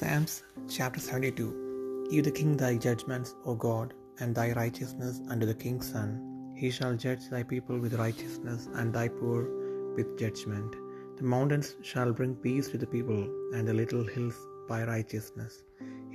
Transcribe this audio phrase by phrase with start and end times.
[0.00, 0.34] Psalms
[0.74, 5.90] chapter 72 Give the king thy judgments, O God, and thy righteousness unto the king's
[5.92, 6.08] son.
[6.60, 9.42] He shall judge thy people with righteousness, and thy poor
[9.96, 10.72] with judgment.
[11.18, 13.22] The mountains shall bring peace to the people,
[13.54, 14.38] and the little hills
[14.70, 15.64] by righteousness.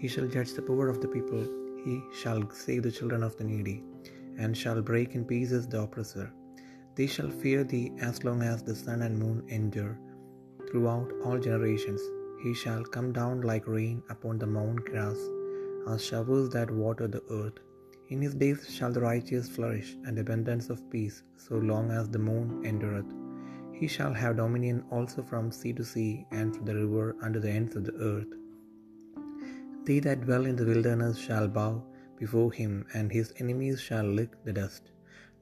[0.00, 1.44] He shall judge the poor of the people,
[1.84, 3.78] he shall save the children of the needy,
[4.38, 6.28] and shall break in pieces the oppressor.
[6.96, 9.96] They shall fear thee as long as the sun and moon endure.
[10.70, 12.00] Throughout all generations,
[12.44, 15.20] he shall come down like rain upon the mown grass,
[15.90, 17.58] as showers that water the earth.
[18.12, 22.24] In his days shall the righteous flourish, and abundance of peace, so long as the
[22.28, 23.12] moon endureth.
[23.78, 27.54] He shall have dominion also from sea to sea, and from the river unto the
[27.58, 28.32] ends of the earth.
[29.86, 31.72] They that dwell in the wilderness shall bow
[32.22, 34.92] before him, and his enemies shall lick the dust.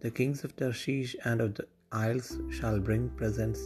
[0.04, 2.28] The kings of Tarshish and of the isles
[2.58, 3.60] shall bring presents.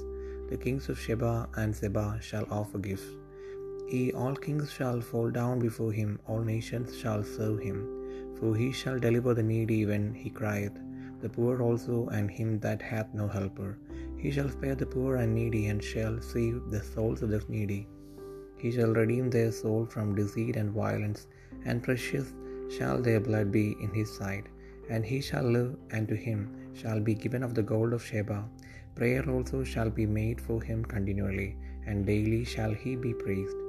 [0.51, 3.26] The kings of Sheba and Seba shall offer gifts.
[3.89, 7.79] Ye all kings shall fall down before him, all nations shall serve him.
[8.39, 10.79] For he shall deliver the needy when he crieth,
[11.23, 13.79] the poor also, and him that hath no helper.
[14.23, 17.87] He shall spare the poor and needy, and shall save the souls of the needy.
[18.63, 21.29] He shall redeem their soul from deceit and violence,
[21.65, 22.33] and precious
[22.77, 24.47] shall their blood be in his sight.
[24.91, 26.41] And he shall live, and to him
[26.81, 28.41] shall be given of the gold of Sheba.
[28.99, 31.51] Prayer also shall be made for him continually,
[31.87, 33.66] and daily shall he be praised.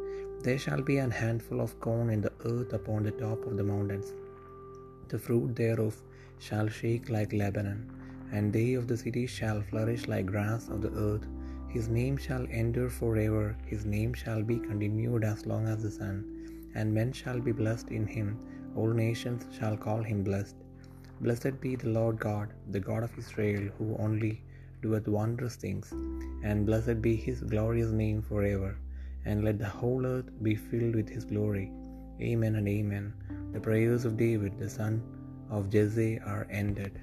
[0.47, 3.65] There shall be an handful of corn in the earth upon the top of the
[3.69, 4.13] mountains.
[5.11, 5.95] The fruit thereof
[6.45, 7.79] shall shake like Lebanon,
[8.35, 11.25] and they of the city shall flourish like grass of the earth.
[11.75, 16.17] His name shall endure forever, his name shall be continued as long as the sun,
[16.75, 18.29] and men shall be blessed in him.
[18.77, 20.57] All nations shall call him blessed.
[21.25, 24.35] Blessed be the Lord God, the God of Israel, who only
[24.81, 25.87] doeth wondrous things,
[26.49, 28.73] and blessed be his glorious name forever.
[29.25, 31.71] And let the whole earth be filled with his glory.
[32.21, 33.13] Amen and amen.
[33.53, 35.03] The prayers of David, the son
[35.49, 36.99] of Jesse, are ended.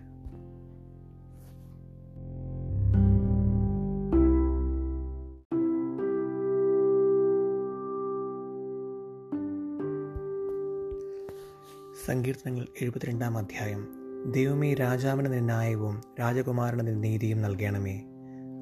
[12.07, 13.83] സങ്കീർത്തനങ്ങൾ എഴുപത്തിരണ്ടാം അധ്യായം
[14.31, 18.14] ദൈവമേ രാജാവിന് നിന്നായവും രാജകുമാരന് നീതിയും നൽകണമേ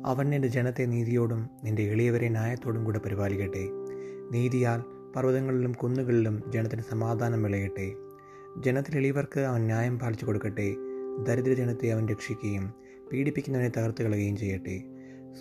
[0.07, 3.69] അവൻ നിന്റെ ജനത്തെ നീതിയോടും നിന്റെ എളിയവരെ ന്യായത്തോടും കൂടെ പരിപാലിക്കട്ടെ.
[4.31, 4.83] നീതിയാൽ
[5.17, 7.93] പർവതങ്ങളിലും കുന്നുകളിലും ജനത്തിന് സമാധാനം വിളയട്ടെ.
[8.59, 10.75] ജനത്തിലെളിയവർക്ക് അവൻ ന്യായം പാലിച്ചു കൊടുക്കട്ടെ.
[11.23, 12.73] ദരിദ്ര ജനത്തെ അവൻ രക്ഷിക്കുകയും
[13.13, 14.83] പീഡിപ്പിക്കുന്നവനെ തകർത്ത് കളയുകയും ചെയ്യട്ടെ.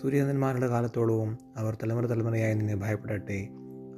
[0.00, 3.48] സൂര്യചന്ദ്രന്മാരുടെ കാലത്തോളവും അവർ തലമുറ തലമുറയായി നിന്നെ ഭയപ്പെടട്ടെ.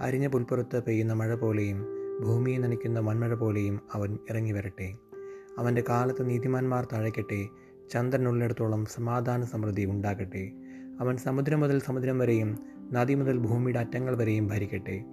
[0.00, 1.86] അരിഞ്ഞ പുൽപ്പുറത്ത് പെയ്യുന്ന മഴ പോലെയും
[2.22, 4.94] ഭൂമിയെ നനയ്ക്കുന്ന മൺമഴ പോലെയും അവൻ ഇറങ്ങി വരട്ടെ.
[5.58, 7.48] അവന്റെ കാലത്ത് നീതിമാന്മാർ തഴയ്ക്കട്ടെ
[7.90, 10.52] ചന്ദ്രൻ ഉള്ളിടത്തോളം സമാധാന സമൃദ്ധി ഉണ്ടാകട്ടെ.
[11.00, 12.58] അവൻ സമുദ്രം മുതൽ സമുദ്രം വരെയും
[12.92, 15.04] നദി മുതൽ ഭൂമിയുടെ അറ്റങ്ങൾ വരെയും ഭരിക്കട്ടെ.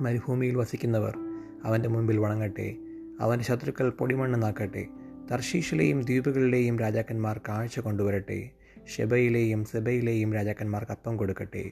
[0.00, 1.18] മരുഭൂമിയിൽ വസിക്കുന്നവർ
[1.64, 2.76] അവന്റെ മുൻപിൽ വണങ്ങട്ടെ.
[3.20, 4.86] അവന്റെ ശത്രുക്കൾ പൊടിമണ്ണ് നാക്കട്ടെ
[5.32, 8.50] തർശീഷിലെയും ദ്വീപുകളിലെയും രാജാക്കന്മാർ കാഴ്ച കൊണ്ടുവരട്ടെ.
[8.96, 11.70] ഷെബയിലെയും സെബയിലെയും രാജാക്കന്മാർക്ക് അപ്പം കൊടുക്കട്ടെ.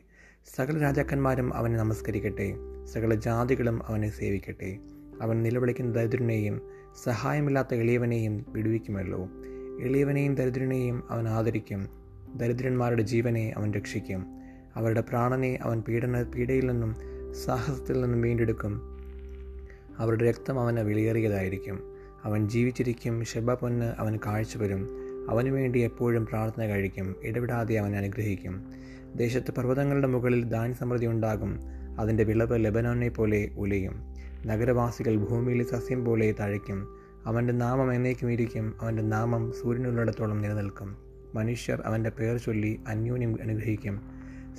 [0.56, 2.54] സകല രാജാക്കന്മാരും അവനെ നമസ്കരിക്കട്ടെ.
[2.84, 4.78] സകല ജാതികളും അവനെ സേവിക്കട്ടെ.
[5.22, 6.60] അവൻ നിലവിളിക്കുന്ന ദരിദ്രനെയും
[7.04, 9.28] സഹായമില്ലാത്ത എളിയവനെയും വിടുവിക്കുമല്ലോ.
[9.80, 11.88] എളിയവനെയും ദരിദ്രനെയും അവൻ ആദരിക്കും.
[12.34, 14.26] ദരിദ്രന്മാരുടെ ജീവനെ അവൻ രക്ഷിക്കും.
[14.76, 16.96] അവരുടെ പ്രാണനെ അവൻ പീഡന പീഡയിൽ നിന്നും
[17.44, 18.82] സാഹസത്തിൽ നിന്നും വീണ്ടെടുക്കും.
[19.98, 21.96] അവരുടെ രക്തം അവന് വിലയേറിയതായിരിക്കും.
[22.24, 23.24] അവൻ ജീവിച്ചിരിക്കും.
[23.24, 24.88] ശബ പൊന്ന് അവന് കാഴ്ച വരും
[25.30, 27.16] അവനു വേണ്ടി എപ്പോഴും പ്രാർത്ഥന കഴിക്കും.
[27.22, 28.72] ഇടപെടാതെ അവൻ അനുഗ്രഹിക്കും.
[29.14, 31.58] ദേശത്ത് പർവതങ്ങളുടെ മുകളിൽ ധാന്യസമൃദ്ധി ഉണ്ടാകും.
[31.98, 33.94] അതിന്റെ വിളവ് ലെബനോനെ പോലെ ഉലയും.
[34.46, 37.01] നഗരവാസികൾ ഭൂമിയിലെ സസ്യം പോലെ തഴയ്ക്കും.
[37.26, 38.74] അവന്റെ നാമം എന്നേക്കും ഇരിക്കും.
[38.80, 40.96] അവന്റെ നാമം സൂര്യനുള്ളിടത്തോളം നിലനിൽക്കും.
[41.34, 44.02] മനുഷ്യർ അവന്റെ പേർ ചൊല്ലി അന്യോന്യം അനുഗ്രഹിക്കും.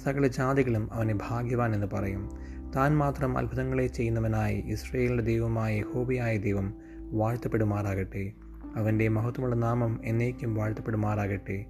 [0.03, 2.29] സകല ജാതികളും അവനെ ഭാഗ്യവാൻ എന്ന് പറയും.
[2.75, 6.73] താൻ മാത്രം അത്ഭുതങ്ങളെ ചെയ്യുന്നവനായി ഇസ്രയേലിന്റെ ദൈവമായ ഹോബിയായ ദൈവം
[7.11, 8.31] വാഴ്ത്തപ്പെടുമാറാകട്ടെ.
[8.75, 11.65] അവന്റെ മഹത്വമുള്ള നാമം എന്നേക്കും വാഴ്ത്തപ്പെടുമാറാകട്ടെ.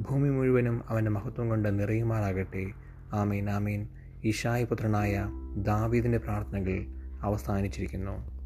[0.00, 2.70] ഭൂമി മുഴുവനും അവന്റെ മഹത്വം കൊണ്ട് നിറയുമാറാകട്ടെ.
[3.12, 3.88] ആമീൻ ആമീൻ.
[4.24, 5.26] ഇഷായി പുത്രനായ
[5.56, 6.86] ദാവീദിന്റെ പ്രാർത്ഥനകൾ
[7.22, 8.41] അവസാനിച്ചിരിക്കുന്നു.